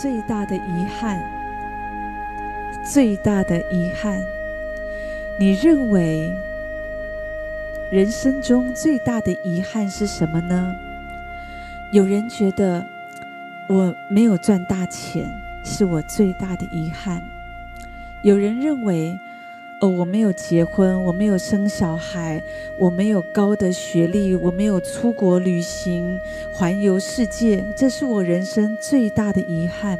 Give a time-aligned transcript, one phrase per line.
[0.00, 1.20] 最大的遗憾，
[2.82, 4.18] 最大的遗憾，
[5.38, 6.32] 你认为
[7.90, 10.74] 人生中最大的遗憾是什么呢？
[11.92, 12.86] 有人觉得
[13.68, 15.30] 我没有赚大钱
[15.62, 17.22] 是我最大的遗憾，
[18.22, 19.20] 有人认为。
[19.80, 22.42] 哦，我没有结婚，我没有生小孩，
[22.76, 26.20] 我没有高的学历，我没有出国旅行、
[26.52, 29.98] 环游世界，这是我人生最大的遗憾。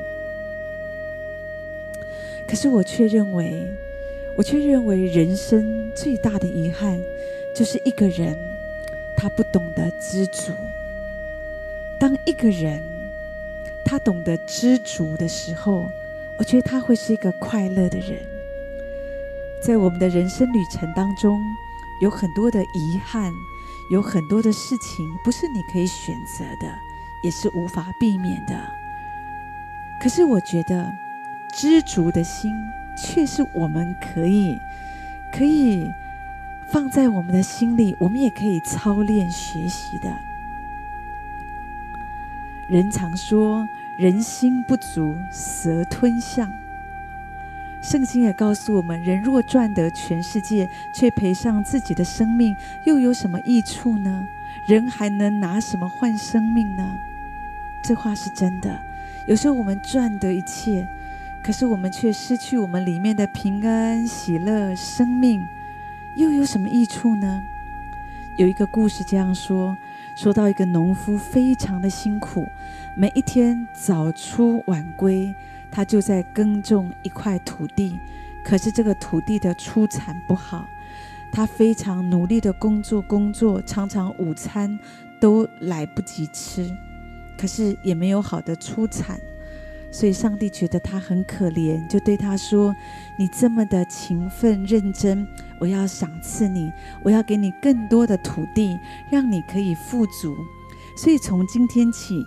[2.46, 3.66] 可是我却认为，
[4.36, 7.00] 我却认为人生最大的遗憾，
[7.54, 8.36] 就是一个人
[9.16, 10.52] 他不懂得知足。
[11.98, 12.82] 当一个人
[13.82, 15.90] 他懂得知足的时候，
[16.36, 18.18] 我觉得他会是一个快乐的人。
[19.62, 21.44] 在我们的人生旅程当中，
[22.00, 23.30] 有很多的遗憾，
[23.90, 26.66] 有很多的事情不是你可以选择的，
[27.22, 28.58] 也是无法避免的。
[30.00, 30.90] 可是我觉得，
[31.52, 32.50] 知足的心
[32.96, 34.58] 却是我们可以
[35.30, 35.92] 可以
[36.66, 40.10] 放在我们的心里，我们也可以操练学习的。
[42.66, 43.68] 人常说，
[43.98, 46.50] 人心不足蛇吞象。
[47.80, 54.26] 圣经也告诉我们：人若赚得全世界，却赔上自己的生命，又有什么益处呢？
[54.66, 56.98] 人还能拿什么换生命呢？
[57.82, 58.78] 这话是真的。
[59.26, 60.86] 有时候我们赚得一切，
[61.42, 65.46] 可是我们却失去我们里面的平安、喜乐、生命，
[66.14, 67.42] 又有什么益处呢？
[68.36, 69.76] 有一个故事这样说：
[70.14, 72.46] 说到一个农夫非常的辛苦，
[72.94, 75.34] 每一天早出晚归。
[75.70, 77.98] 他就在耕种一块土地，
[78.44, 80.66] 可是这个土地的出产不好。
[81.32, 84.76] 他非常努力的工作，工作常常午餐
[85.20, 86.68] 都来不及吃，
[87.38, 89.20] 可是也没有好的出产。
[89.92, 92.74] 所以上帝觉得他很可怜，就对他说
[93.18, 95.26] ：“你这么的勤奋认真，
[95.60, 96.70] 我要赏赐你，
[97.02, 98.78] 我要给你更多的土地，
[99.10, 100.36] 让你可以富足。
[100.96, 102.24] 所以从今天起，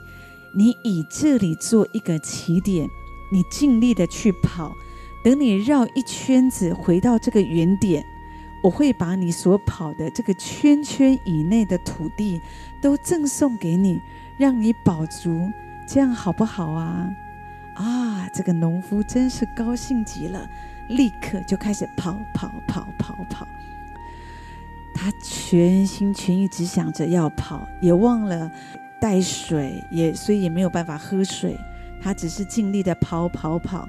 [0.53, 2.87] 你以这里做一个起点。”
[3.33, 4.75] 你尽力的去跑，
[5.23, 8.05] 等你绕一圈子回到这个原点，
[8.61, 12.39] 我会把你所跑的这个圈圈以内的土地
[12.79, 13.99] 都赠送给你，
[14.37, 15.51] 让你饱足，
[15.87, 17.09] 这样好不好啊？
[17.73, 20.47] 啊，这个农夫真是高兴极了，
[20.89, 23.47] 立刻就开始跑跑跑跑跑，
[24.93, 28.51] 他全心全意只想着要跑，也忘了
[29.01, 31.57] 带水，也所以也没有办法喝水。
[32.01, 33.87] 他只是尽力的跑跑跑，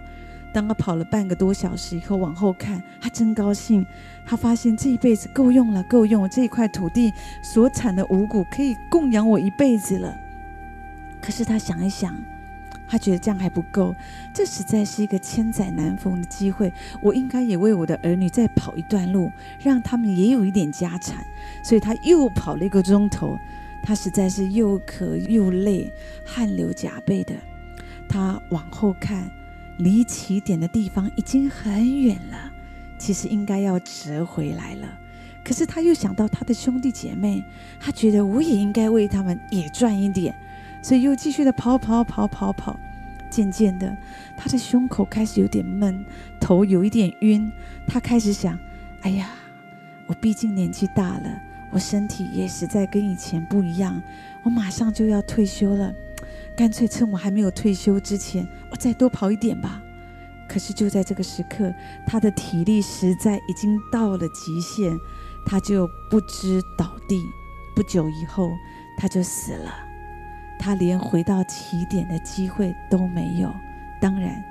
[0.53, 3.85] 当他跑了半个多小时以后，往后看，他真高兴。
[4.27, 10.17] 他发现这一辈子够用了，够用了，这一块土地所产的五谷可以供养我一辈子了。
[11.21, 12.17] 可是他想一想，
[12.87, 13.95] 他觉得这样还不够，
[14.33, 16.73] 这实在是一个千载难逢的机会。
[17.03, 21.25] 我应该也为我的儿女再跑一段路，让他们也有一点家产。
[21.63, 23.39] 所以他又跑了一个钟头，
[23.83, 25.93] 他实在是又渴又累，
[26.25, 27.35] 汗流浃背的。
[28.09, 29.31] 他往后看，
[29.79, 32.53] 离起点的地方已经很远了，
[32.99, 34.89] 其实应该要折回来了。
[35.43, 37.45] 可是他又想到他的兄弟姐妹，
[37.79, 40.35] 他觉得我也应该为他们也赚一点，
[40.83, 42.79] 所以又继续的跑跑跑跑跑。
[43.31, 43.97] 渐渐的，
[44.37, 46.05] 他的胸口开始有点闷，
[46.39, 47.51] 头有一点晕。
[47.85, 48.57] 他开始想：
[49.03, 49.29] 哎呀，
[50.07, 51.43] 我毕竟年纪大了，
[51.73, 54.01] 我身体也实在跟以前不一样，
[54.45, 55.93] 我马上就要退休了。
[56.57, 59.83] 干脆趁我还没有退休之前，我再多跑一点吧。
[60.49, 61.73] 可是就在这个时刻，
[62.07, 64.97] 他的体力实在已经到了极限，
[65.45, 67.25] 他就不知倒地。
[67.75, 68.53] 不久以后，
[68.97, 69.75] 他就死了。
[70.59, 73.53] 他连回到起点的机会都没有，
[74.01, 74.43] 当然，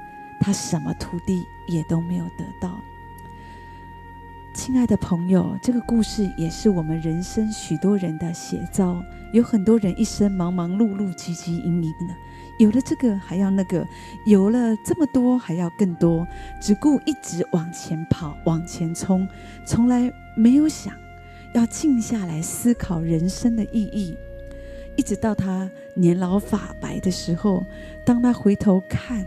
[0.42, 2.82] 他什么土地也都没有得到。
[4.54, 9.04] 亲爱的朋友，这个故事也是我们人生许多人的写照。
[9.32, 12.16] 有很多人一生忙忙碌碌、汲汲营营的，
[12.60, 13.86] 有了这个还要那个，
[14.28, 16.26] 有了这么多还要更多，
[16.62, 19.28] 只顾一直往前跑、往前冲，
[19.66, 20.94] 从来没有想
[21.56, 24.16] 要静下来思考人生的意义。
[24.96, 27.66] 一直到他年老发白的时候，
[28.06, 29.26] 当他回头看，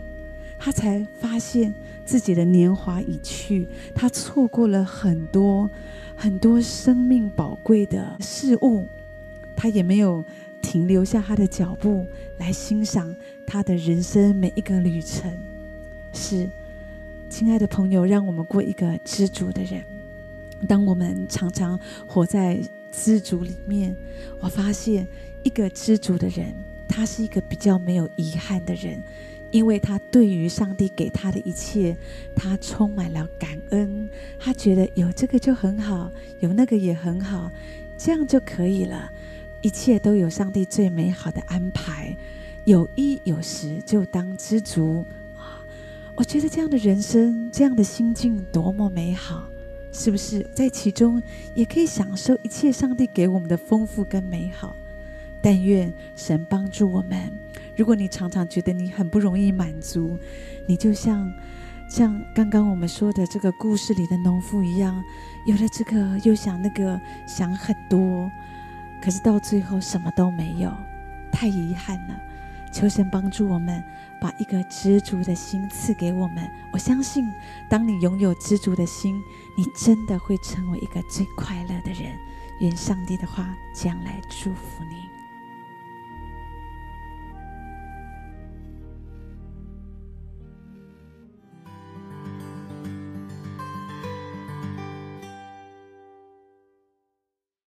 [0.57, 1.73] 他才发现
[2.05, 5.69] 自己的年华已去，他错过了很多
[6.15, 8.87] 很多生命宝贵的事物。
[9.55, 10.23] 他也没有
[10.61, 12.05] 停留下他的脚步
[12.37, 13.15] 来欣赏
[13.45, 15.31] 他的人生每一个旅程。
[16.13, 16.47] 是，
[17.29, 19.83] 亲爱的朋友，让我们过一个知足的人。
[20.67, 22.59] 当我们常常活在
[22.91, 23.95] 知足里面，
[24.39, 25.07] 我发现
[25.43, 26.53] 一个知足的人，
[26.87, 29.01] 他是一个比较没有遗憾的人，
[29.51, 31.95] 因为他对于上帝给他的一切，
[32.35, 34.09] 他充满了感恩。
[34.39, 37.51] 他觉得有这个就很好，有那个也很好，
[37.97, 39.11] 这样就可以了。
[39.61, 42.15] 一切都有上帝最美好的安排，
[42.65, 45.03] 有衣有食就当知足
[45.35, 45.65] 啊！
[46.15, 49.47] 我觉得这样的人生，这样的心境多么美好，
[49.91, 50.45] 是不是？
[50.53, 51.21] 在其中
[51.55, 54.75] 也可以享受一切上帝给我们的丰富跟美好。
[55.41, 57.31] 但愿神帮助我们。
[57.75, 60.17] 如果你常常觉得你很不容易满足，
[60.67, 61.31] 你就像
[61.89, 65.03] 像刚刚我们说的这个故事里的农夫一样，
[65.45, 68.29] 有了这个又想那个，想很多，
[69.01, 70.71] 可是到最后什么都没有，
[71.31, 72.19] 太遗憾了。
[72.73, 73.81] 求神帮助我们，
[74.19, 76.47] 把一个知足的心赐给我们。
[76.73, 77.31] 我相信，
[77.69, 79.15] 当你拥有知足的心，
[79.57, 82.13] 你真的会成为一个最快乐的人。
[82.59, 85.16] 愿上帝的话将来祝福你。